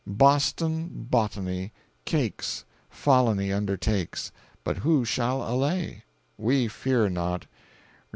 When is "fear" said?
6.69-7.07